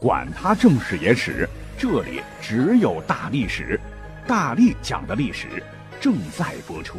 [0.00, 1.48] 管他正史野史。
[1.78, 3.78] 这里只有大历史，
[4.26, 5.62] 大力讲的历史
[6.00, 6.98] 正在播出。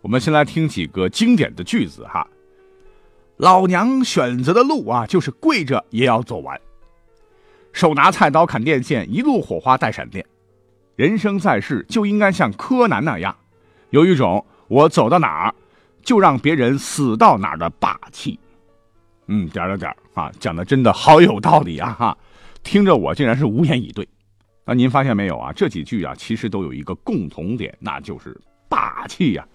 [0.00, 2.26] 我们先来听几个经典的句子哈。
[3.36, 6.58] 老娘选择的路啊，就是跪着也要走完。
[7.72, 10.24] 手拿菜刀砍电线，一路火花带闪电。
[10.96, 13.36] 人生在世就应该像柯南那样，
[13.90, 15.54] 有一种我走到哪儿。
[16.02, 18.38] 就让别人死到哪儿的霸气，
[19.26, 22.18] 嗯，点点点啊，讲的真的好有道理啊哈，
[22.62, 24.06] 听着我竟然是无言以对。
[24.64, 25.52] 那您发现没有啊？
[25.52, 29.46] 这几句啊，其实都有一个共同点，那就是霸气呀。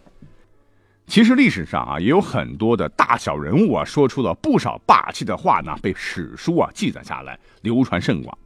[1.06, 8.38] 其实历史上啊，也有很多的大小人物啊，说出了不少霸气的话呢，被史书啊记载下来，流传甚广。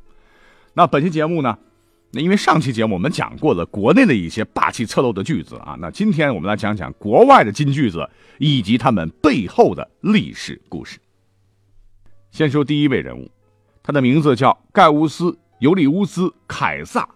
[0.73, 1.57] 那本期节目呢？
[2.13, 10.99] 那因为上期节目我们讲过了国内的一些霸气侧漏的句子啊，那今天我们来讲讲国外的金句子以及他们背后的历史故事。
[12.31, 13.31] 先说第一位人物，
[13.81, 15.25] 他的名字叫盖乌斯·
[15.59, 17.07] 尤利乌斯·凯撒，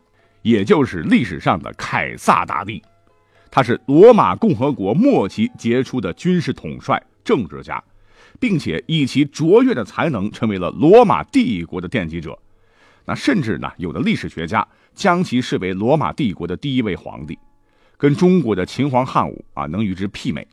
[0.43, 2.81] 也就是历史上的凯撒大帝。
[3.51, 7.83] 他是罗马共和国末期杰出的军事统帅、政治家，
[8.39, 12.37] 并且以其卓越的才能成为了罗马帝国的奠基者。
[13.05, 14.65] 那甚至呢，有的历史学家。
[14.95, 17.37] 将其视为罗马帝国的第一位皇帝，
[17.97, 20.47] 跟中国的秦皇汉武啊能与之媲美。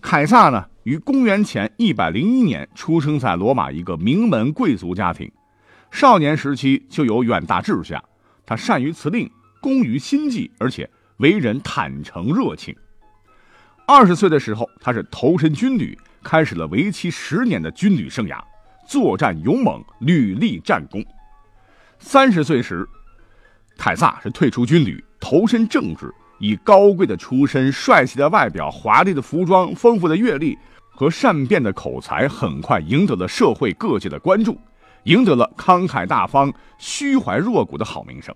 [0.00, 5.30] 凯撒呢，于公元前一百零一年出生在罗马一个名门贵族家庭，
[5.90, 8.02] 少年时期就有远大志向，
[8.46, 9.28] 他善于辞令，
[9.60, 12.76] 工于心计，而且为人坦诚热情。
[13.86, 18.38] 二十岁的时候，他是投身军旅，开始了为期十年的军旅生涯，
[18.86, 21.04] 作战勇猛，屡立战功。
[21.98, 22.86] 三十岁时。
[23.80, 30.54] 凯撒是退出军旅，投身政治，以高贵的出身、帅气的外表、华丽的服装、丰富的阅历
[30.90, 34.54] 和善变的口才，很快赢得了社会各界的关注，
[35.04, 38.34] 赢得了慷慨大方、虚怀若谷的好名声。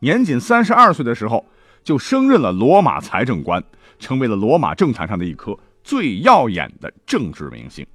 [0.00, 1.44] 年仅三十二岁的时候，
[1.84, 3.62] 就升任了罗马财政官，
[3.98, 7.86] 成为了罗马政坛上的一颗最耀眼的政治明星。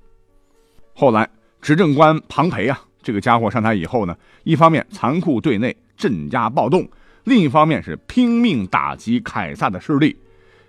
[0.94, 1.28] 后来，
[1.60, 5.76] 执政官庞培啊，这个家伙上台以后呢，一方面残酷对内。
[5.96, 6.88] 镇压暴动，
[7.24, 10.16] 另一方面是拼命打击凯撒的势力，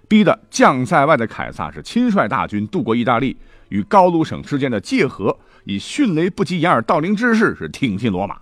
[0.09, 3.37] 逼得将在外的凯撒是亲率大军渡过意大利，
[3.69, 8.39] 与高卢省之间的界河，以迅雷不及掩耳盗铃之势是挺进罗马。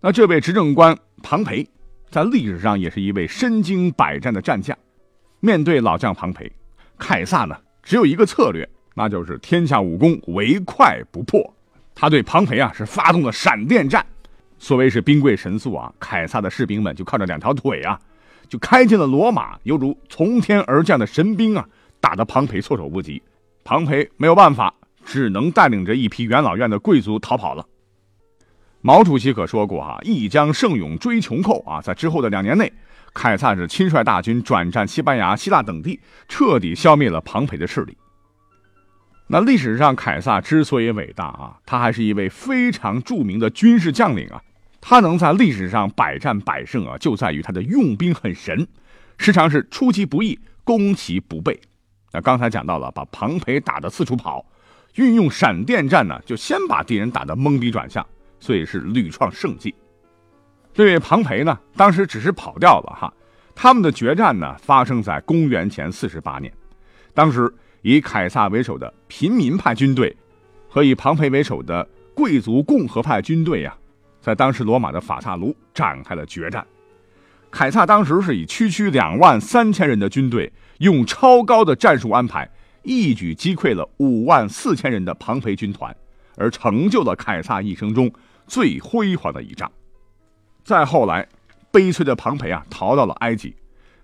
[0.00, 1.68] 那这位执政官庞培，
[2.10, 4.76] 在历史上也是一位身经百战的战将。
[5.40, 6.50] 面对老将庞培，
[6.98, 11.54] 凯撒呢只有一个策略，那就是天下武功唯快不破。
[11.94, 14.04] 他对庞培啊是发动了闪电战。
[14.62, 17.98] 所谓是兵贵神速啊，凯撒的士兵们就靠着两条腿啊，
[18.48, 21.68] 就开进了罗马，犹如从天而降的神兵啊，
[22.00, 23.20] 打得庞培措手不及。
[23.64, 24.72] 庞培没有办法，
[25.04, 27.66] 只能带领着一批元老院的贵族逃跑了。
[28.82, 32.72] 毛主席可说过哈，一将胜勇追穷寇啊，在之后的两年内，
[33.12, 35.98] 凯撒是亲率大军转战西班牙、希腊等地，
[36.28, 37.98] 彻底消灭了庞培的势力。
[39.26, 44.40] 那历史上凯撒之所以伟大啊，他还是一位非常著名的军事将领啊。
[44.84, 48.66] 他能在历史上百战百胜啊，就在于他的用兵很神，
[49.16, 51.58] 时常是出其不意，攻其不备。
[52.12, 54.44] 那刚才讲到了，把庞培打得四处跑，
[54.96, 58.04] 运用闪电战呢，就先把敌人打得懵逼转向，
[58.40, 59.72] 所以是屡创胜绩。
[60.74, 63.14] 这位庞培呢，当时只是跑掉了哈。
[63.54, 66.52] 他们的决战呢，发生在公元前四十八年，
[67.14, 67.48] 当时
[67.82, 70.16] 以凯撒为首的平民派军队
[70.68, 73.76] 和以庞培为首的贵族共和派军队呀。
[74.22, 76.64] 在当时罗马的法萨卢展开了决战，
[77.50, 82.48] 凯撒当时是以区区两万三千人的军队，用超高的战术安排，
[82.84, 85.94] 一举击溃了五万四千人的庞培军团，
[86.36, 88.10] 而成就了凯撒一生中
[88.46, 89.70] 最辉煌的一仗。
[90.62, 91.26] 再后来，
[91.72, 93.56] 悲催的庞培啊逃到了埃及，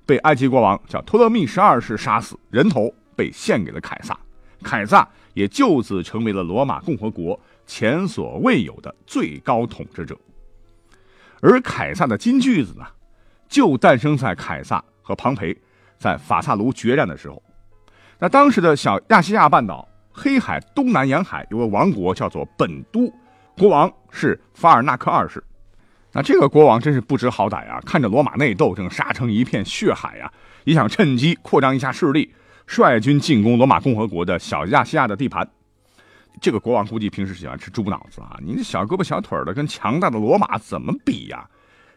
[0.04, 4.18] 被埃及国王叫托勒密十二世杀死，人头被献给了凯撒，
[4.64, 5.08] 凯撒
[5.38, 7.38] 也就此成为了罗马共和国。
[7.64, 10.18] 前所未有的最高统治者，
[11.40, 12.84] 而凯撒的金句子呢，
[13.46, 15.54] 就诞生在凯撒和庞培
[15.98, 17.40] 在法萨卢决战的时候。
[18.18, 23.12] 那当时的小亚细亚半岛黑海东南沿海有个王国叫做本都，
[23.56, 25.44] 国王是法尔纳克二世。
[26.12, 27.78] 那这个国王真是不知好歹啊！
[27.84, 30.32] 看着罗马内斗正杀成一片血海呀，
[30.64, 32.32] 也想趁机扩张一下势力，
[32.68, 35.48] 率军进攻罗马共和国的小亚细亚的地盘。
[36.40, 38.38] 这个国王估计平时喜欢吃猪脑子啊！
[38.44, 41.48] 你这小胳膊小腿的，跟强大的罗马怎么比呀？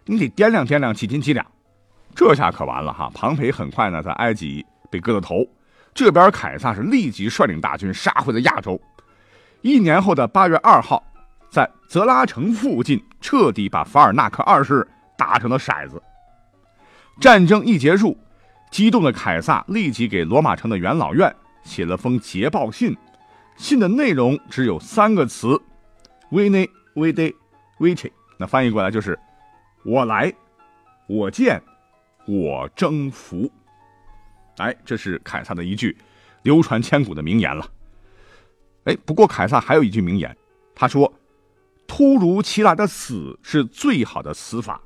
[0.05, 1.45] 你得掂量掂量几斤几两。
[2.15, 3.11] 这下可完了哈！
[3.13, 5.45] 庞培很快呢，在埃及被割了头，
[5.93, 8.81] 这边凯撒是立即率领大军杀回了亚洲。
[9.61, 11.03] 一年后的八月二号，
[11.51, 14.87] 在泽拉城附近彻底把法尔纳克二世
[15.17, 16.01] 打成了骰子。
[17.19, 18.17] 战争一结束，
[18.71, 22.97] 激动的凯撒立即给罗马城的元老院写了封捷报信。
[23.57, 25.61] 信的内容只有三个词
[26.31, 27.35] ：“veni vidi
[27.77, 29.19] vici”，那翻译过来就是
[29.85, 30.33] “我来，
[31.05, 31.61] 我见，
[32.25, 33.51] 我征服”。
[34.57, 35.95] 哎，这是凯撒的一句
[36.43, 37.69] 流传千古的名言了。
[38.85, 40.35] 哎，不过凯撒还有一句名言，
[40.73, 41.13] 他说
[41.85, 44.81] ：“突如其来的死是最好的死法。”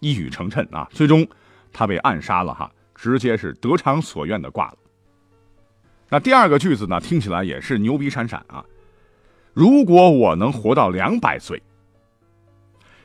[0.00, 0.88] 一语成谶啊！
[0.90, 1.26] 最终
[1.74, 4.78] 他被暗杀了哈，直接是得偿所愿的挂了。
[6.08, 8.64] 那第二个句子呢，听起来也是牛逼闪闪啊！
[9.52, 11.60] 如果我能活到两百岁，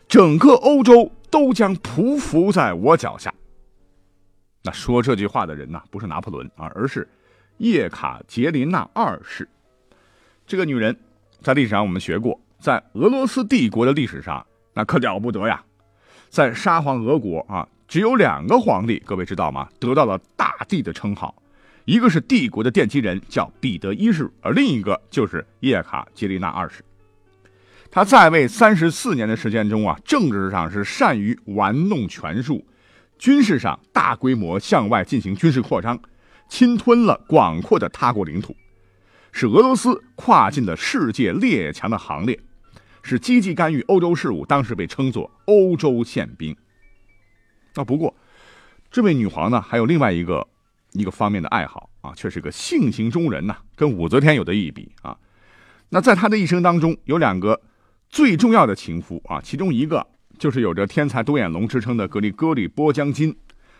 [0.07, 3.33] 整个欧洲都将匍匐在我脚下。
[4.61, 7.07] 那说这句话的人呢，不是拿破仑啊，而是
[7.57, 9.47] 叶卡捷琳娜二世。
[10.45, 10.95] 这个女人
[11.41, 15.63] 在历史上我们学过，在俄罗斯帝国的历史上那可了不得呀！
[16.29, 19.67] 在沙皇俄国啊，只有两个皇帝，各位知道吗？
[19.79, 21.35] 得到了大帝的称号。
[21.85, 26.85] 一个是帝国的奠基人，叫彼得一世，而另一个就是叶卡捷琳娜二世。
[27.89, 32.63] 他在位三十四年的时间中啊，政治上是善于玩弄权术，
[33.17, 35.99] 军事上大规模向外进行军事扩张，
[36.47, 38.55] 侵吞了广阔的他国领土，
[39.31, 42.39] 使俄罗斯跨进了世界列强的行列，
[43.01, 46.55] 是积极干预欧洲事务，当时被称作“欧洲宪兵”。
[47.75, 48.15] 啊，不过
[48.91, 50.47] 这位女皇呢，还有另外一个。
[50.93, 55.15] 一个方面的爱好啊，却是个性情中人呐，跟武则天有的一比啊。
[55.89, 57.61] 那在他的一生当中，有两个
[58.09, 60.07] 最重要的情夫啊，其中一个
[60.39, 63.37] 就是有着天才独眼龙之称的格里戈里波江金。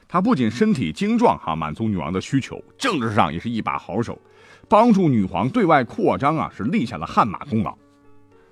[0.07, 4.21] 他不仅身体精壮哈，满足女王的需求，政治上也是一把好手，
[4.67, 7.75] 帮助女皇对外扩张啊，是立下了汗马功劳。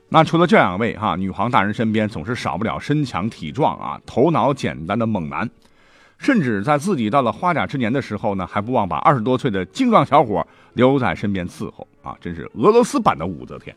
[0.09, 5.50] 那除了这两位哈，女皇大人身边总是少不了身强体壮啊，头脑简单的猛男。
[6.18, 12.18] 甚至在自己到了花甲之年的时候呢，还不忘把二十多岁的精壮小伙留在身边伺候啊！
[12.19, 13.75] 真是俄罗斯版的武则天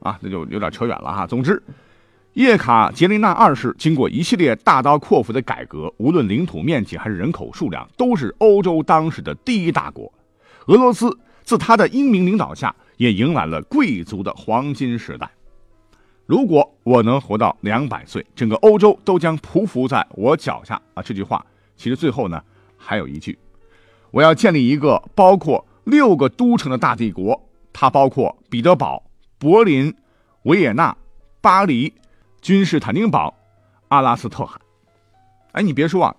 [0.00, 0.18] 啊！
[0.20, 1.26] 那就有点扯远了哈。
[1.26, 1.62] 总之，
[2.34, 10.12] 叶卡捷琳娜二世经过一系列大刀阔斧的改革，无论领土面积还是人口数量，都是欧洲当时的第一大国。
[10.66, 15.30] 俄罗斯自他的英明领导下，也迎来了贵族的黄金时代。
[16.26, 21.02] 如果我能活到两百岁，整个欧洲都将匍匐在我脚下啊！
[21.02, 22.44] 这句话其实最后呢
[22.76, 23.38] 还有一句：
[24.10, 29.02] 我要建立一个包括六个都城的大帝国，它包括彼得堡、
[29.38, 29.94] 柏林、
[30.42, 30.94] 维也纳、
[31.40, 31.94] 巴黎、
[32.42, 33.34] 君士坦丁堡、
[33.88, 34.60] 阿拉斯特海。
[35.52, 36.14] 哎，你别说啊，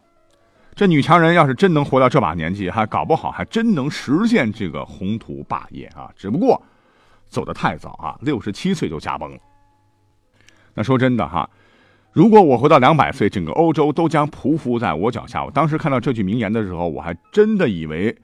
[0.79, 6.09] 这女强人要是真能活到这把年纪，还搞不好还真能实现这个宏图霸业啊！
[6.15, 6.63] 只不过
[7.27, 9.37] 走得太早啊，六十七岁就驾崩了。
[10.73, 11.49] 那说真的哈，
[12.13, 15.43] 如果我活到两百岁，整个欧洲都将匍匐在我脚下。
[15.43, 18.15] 我当时看到这句名言的时候，我还真的以为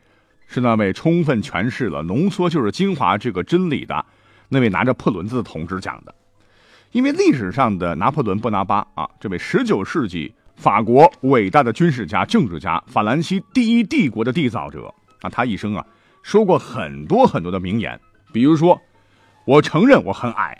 [0.47, 4.05] 是那位充分诠释了“浓缩就是精华”这个真理的
[4.47, 6.15] 那位拿着破轮子的同志讲的。
[6.93, 15.85] 因为历史上的拿破仑·波拿巴啊，这位十九世纪法国伟大的军事家、政治家，法兰西第一帝国的缔造者啊，他一生啊
[16.23, 17.99] 说过很多很多的名言，
[18.31, 18.79] 比如说
[19.45, 20.57] ：“我承认我很矮。”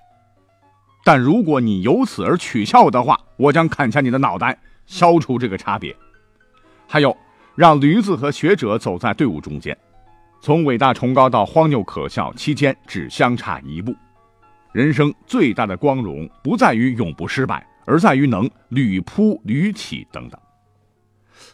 [1.04, 5.96] 但如果你由此而取笑我的话，我将砍下你的脑袋，消除这个差别。
[6.88, 7.16] 还有，
[7.56, 9.76] 让驴子和学者走在队伍中间，
[10.42, 13.96] 从伟大崇高到荒谬可笑，期间只相差一步。
[14.72, 20.08] 人生最大的光荣，不在于永不失败，而在于能屡扑屡起。
[20.12, 20.40] 等等，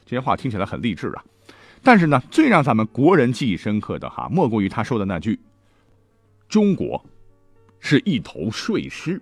[0.05, 1.23] 这些话听起来很励志啊。
[1.83, 5.39] 但是呢，最让咱们国人记忆深刻的哈，莫过于他说的那句
[6.47, 7.03] ：“中国
[7.79, 9.21] 是一头睡狮。”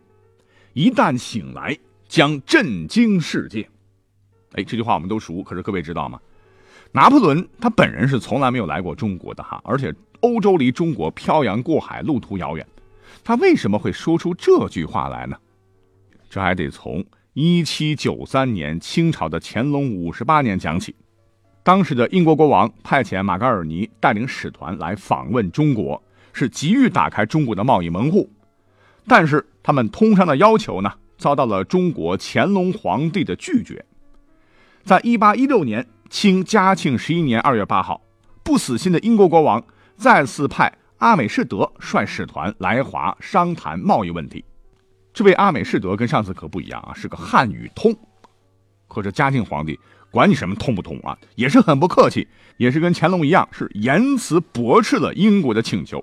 [0.73, 3.67] 一旦醒来，将震惊世界。
[4.53, 6.19] 哎，这句话我们都熟，可是各位知道吗？
[6.91, 12.65] 拿破仑他本人是从来没有来过中国的哈，而且欧洲离中国漂洋过海，路途遥远，
[13.23, 15.37] 他为什么会说出这句话来呢？
[16.29, 20.95] 这还得从一七九三年清朝的乾隆五十八年讲起。
[21.63, 26.01] 当时的英国国王派遣马格尔尼带领使团来访问中国，
[26.33, 28.29] 是急于打开中国的贸易门户，
[29.07, 33.85] 但是他们通商的要求呢，遭到了中国乾隆皇帝的拒绝。
[34.83, 38.01] 在一八一六年，清嘉庆十一年二月八号，
[38.43, 39.63] 不死心的英国国王
[39.95, 44.43] 再次派阿美士德率使团来华商谈贸易问题。
[45.19, 47.93] 这位阿美士德跟上次可不一样啊，是个汉语通。
[48.87, 49.77] 可是嘉靖皇帝
[50.11, 56.01] 管你什么通不通啊，也是很不客气，也是跟乾隆一样，是言辞驳斥了英国的请求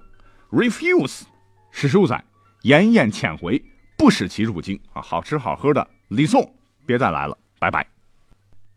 [0.50, 1.23] ，refuse。
[1.70, 2.23] 史书载，
[2.61, 3.64] 严宴遣回，
[3.96, 6.54] 不使其入京啊，好吃好喝的礼送，
[6.85, 7.87] 别再来了，拜拜。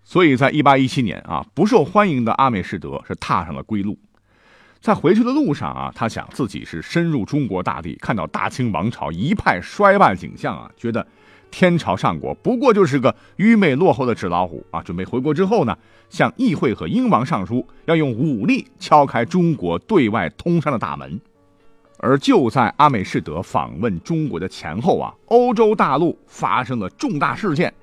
[0.05, 4.00] 所以在一八一七年啊，不受欢迎的阿美士德是踏上了归路。
[4.81, 11.05] 在回去的路上啊，他想自己是深入中国大地，看到大清王朝一派衰败景象啊，觉得
[11.51, 14.81] 天朝上国不过就是个愚昧落后的纸老虎啊。
[14.81, 15.77] 准备回国之后呢，
[16.09, 21.19] 向议会和英王上书，要用武力敲开中国对外通商的大门。
[21.98, 27.74] 而就在阿美士德访问中国的前后啊，欧洲大陆发生了重大事件。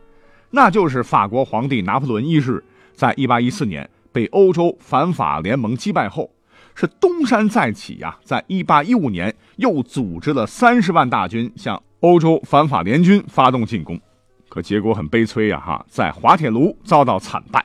[0.49, 6.31] 那就是法国皇帝拿破仑一世在1814年被欧洲反法联盟击败后，
[6.76, 13.99] 是东山再起呀，在1815年又组织了三十万大军向欧洲反法联军发动进攻，
[14.50, 17.64] 可结果很悲催呀，哈，在滑铁卢遭到惨败。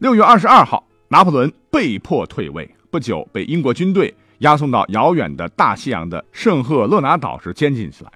[0.00, 8.10] 6月22号，拿破仑被迫退位，不久被英国军队押送到遥远的大西洋的圣赫勒拿岛时监禁起来，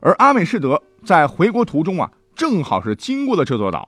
[0.00, 2.10] 而阿美士德在回国途中啊。
[2.36, 3.86] 正好是经过了这座岛，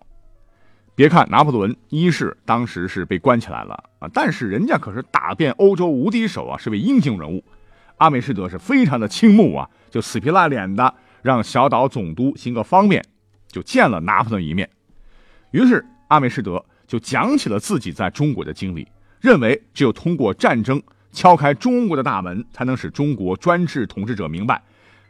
[0.95, 7.43] 别看拿破仑一世当时是被关起来了啊，但是人家可是打遍欧洲无敌手啊，是位英雄人物。
[7.97, 13.05] 阿美士德是非常的倾慕啊，就死皮赖脸的让小岛总督行个方便，
[13.49, 14.69] 就见了拿破仑一面。
[15.53, 18.87] 于是阿美士德就讲起了自己在中国的经历，
[19.21, 20.83] 认为只有通过战争
[21.13, 24.63] 敲开中国的大门，才能使中国专制统治者明白，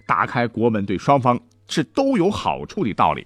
[0.06, 1.40] 打开国门对双方。
[1.68, 3.24] 是都有好处的道理，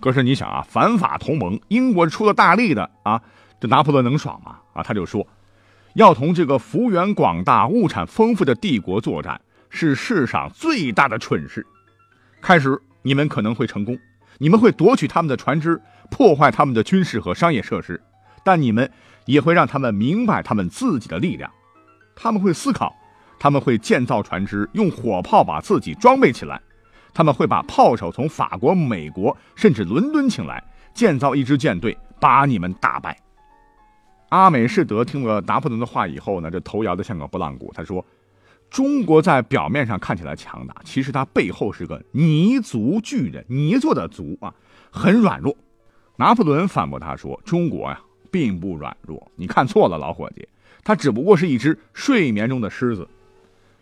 [0.00, 3.22] 可是你想啊，反法同盟，英国出了大力的啊，
[3.58, 4.58] 这拿破仑能爽吗？
[4.74, 5.26] 啊，他就说，
[5.94, 11.66] 要同这个幅员广大、物产丰富的帝国作战，是世上最大的蠢事。
[12.42, 13.98] 开始你们可能会成功，
[14.38, 18.00] 你们会夺取他们的船只，破坏他们的军事和商业设施，
[18.44, 18.90] 但你们
[19.24, 21.50] 也会让他们明白他们自己的力量，
[22.14, 22.94] 他们会思考，
[23.38, 26.60] 他们会建造船只，用火炮把自己装备起来。
[27.16, 33.18] 他们会把炮手从法国、美国甚至伦敦请来，建造一支舰队，把你们打败。
[34.28, 37.72] 阿美士德听了拿破仑的话以后呢，这头摇得像个拨浪鼓。
[37.74, 38.04] 他说
[38.68, 44.52] ：“中国在表面上看起来强大，其实它背后是个泥足巨人，泥做的足啊，
[44.90, 45.56] 很软弱。”
[46.16, 47.98] 拿破仑反驳他说：“中国呀，
[48.30, 50.46] 并不软弱，你看错了，老伙计，
[50.84, 53.08] 它只不过是一只睡眠中的狮子。”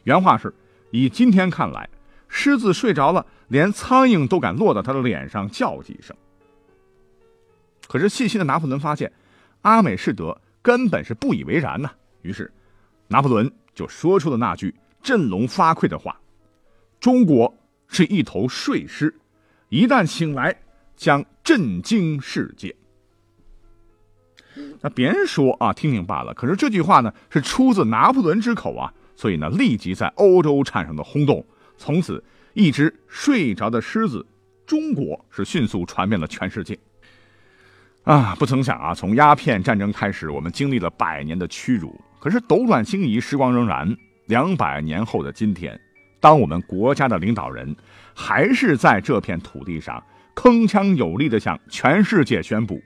[0.04, 0.54] 原话是
[0.92, 1.88] ：“以今天看来。”
[2.36, 6.14] 狮子睡着了，连苍蝇都敢落到他的脸上叫几声。
[7.86, 9.12] 可是细心的拿破仑发现，
[9.62, 11.92] 阿美士德根本是不以为然呐。
[12.22, 12.52] 于是，
[13.06, 16.20] 拿破仑就说出了那句振聋发聩的话
[16.98, 17.54] ：“中国
[17.86, 19.14] 是一头睡狮，
[19.68, 20.60] 一旦醒来，
[20.96, 22.74] 将震惊世界。”
[24.82, 26.34] 那别人说啊，听听罢了。
[26.34, 31.46] 可是这句话呢，是出自拿破仑之口啊，所以呢，立即在欧洲产生了轰动。
[31.76, 34.24] 从此，一只睡着的狮子，
[34.66, 36.78] 中国是迅速传遍了全世界。
[38.04, 41.98] 啊，不曾想啊，从鸦片战争开始，我们经历了百年的屈辱。
[42.20, 45.78] 可是斗转星移，时光荏苒，两百年后的今天，
[46.20, 47.74] 当我们国家的领导人
[48.14, 50.02] 还是在这片土地上
[50.34, 52.82] 铿锵有力的向全世界宣布，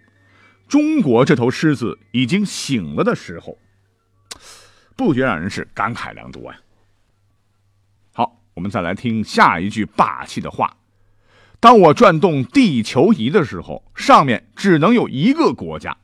[0.68, 3.56] 中国这头狮子已经醒了的时候，
[4.96, 6.58] 不觉让人是感慨良多呀。
[8.58, 10.78] 我们再来听下一句霸气的话
[11.60, 15.96] ：“当我转动地球仪的时候，上面只能有一个国家。”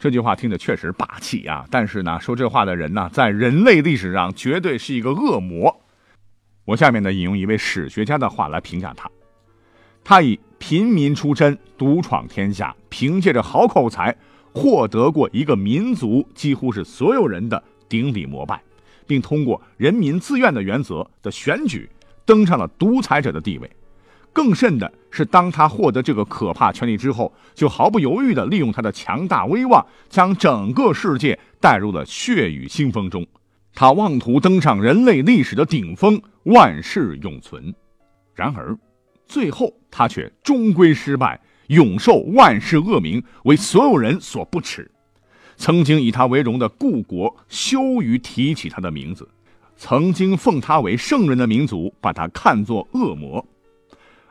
[0.00, 1.66] 这句话听着确实霸气啊！
[1.70, 5.82] 但是呢，说这话的人呢，在人类历史上绝对是一个恶魔。
[6.64, 9.10] 我下面呢，引用一位史学家的话来评价他：
[10.02, 14.16] 他以平民出身，独闯天下，凭借着好口才，
[14.54, 18.62] 获得过一个民族几乎是所有人的顶礼膜拜。
[19.06, 21.88] 并通过人民自愿的原则的选举，
[22.24, 23.70] 登上了独裁者的地位。
[24.32, 33.24] 更甚的是，当他获得这个可怕权力之后，就毫不犹豫地利用他的强大威望，将整个世界带入了血雨腥风中。
[33.74, 37.72] 他妄图登上人类历史的顶峰，万世永存。
[38.34, 38.76] 然而，
[39.26, 44.90] 最后他却终归失败，永受万世恶名，为所有人所不耻。
[45.56, 49.28] 曾经以他为荣的故国羞于提起他的名字，
[49.76, 53.44] 曾经奉他为圣人的民族把他看作恶魔，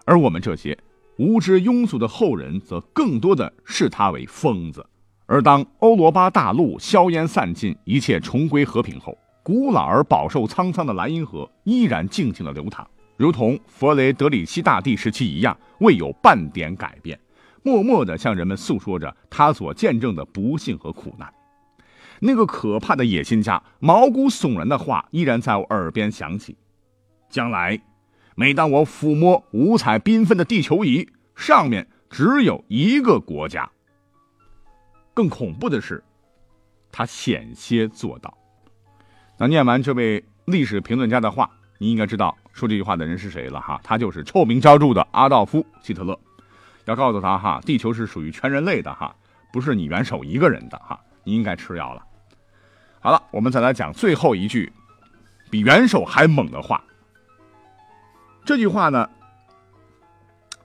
[0.05, 0.77] 而我们这些
[1.17, 4.85] 无知庸俗的后人则更多的视他为疯子。
[5.25, 17.17] 而当欧罗巴大陆硝烟散尽，一切重归和平后，古老而饱受沧桑的莱茵河依然静静的流淌，如同佛雷德里希大帝时期一样，未有半点改变。
[17.63, 21.33] 默默地向人们诉说着他所见证的不幸和苦难。
[22.19, 26.55] 那个可怕的野心家毛骨悚然的话依然在我耳边响起：
[27.29, 27.81] 将来，
[28.35, 33.69] 每当我抚摸五彩缤纷的地球仪，上面只有一个国家。
[35.13, 36.03] 更恐怖的是，
[36.91, 38.37] 他险些做到。
[39.37, 43.81] 那念完这位历史评论家的话，你应该知道说这句话的人是谁了哈？
[43.83, 46.17] 他就是臭名昭著的阿道夫·希特勒。
[46.85, 49.15] 要告诉他哈，地球是属于全人类的哈，
[49.51, 52.03] 不是你元首一个人的哈，你应该吃药了。
[52.99, 54.71] 好了，我们再来讲最后一句，
[55.49, 56.83] 比元首还猛的话。
[58.45, 59.09] 这句话呢，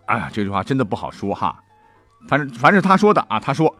[0.06, 1.62] 哎呀，这句话真的不好说哈。
[2.26, 3.72] 反正凡是他说的啊，他说：“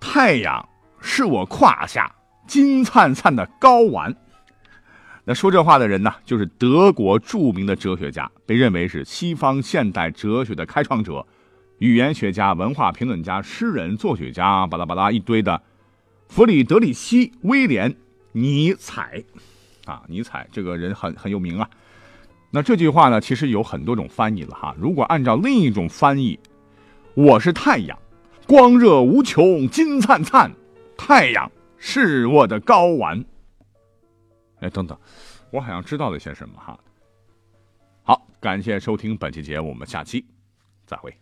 [0.00, 0.66] 太阳
[1.00, 2.10] 是我胯下
[2.46, 4.14] 金灿灿的睾丸。”
[5.24, 11.26] 那说这话的人呢，就是德国著名的哲学家，被认为是西方现代哲学的开创者。
[11.78, 15.62] 语言学家、文化评论家、诗人、作曲家，巴拉巴拉一堆的，
[16.28, 17.92] 弗里德里希·威廉·
[18.32, 19.22] 尼采，
[19.84, 21.70] 啊，尼采这个人很很有名啊。
[22.50, 24.74] 那这句话呢，其实有很多种翻译了哈。
[24.78, 26.38] 如果按照另一种翻译，
[27.14, 27.96] 我是太阳，
[28.46, 30.50] 光热无穷，金灿灿，
[30.96, 33.24] 太阳是我的睾丸。
[34.60, 34.98] 哎，等等，
[35.52, 36.76] 我好像知道了些什么哈。
[38.02, 40.24] 好，感谢收听本期节目，我们下期
[40.86, 41.14] 再会。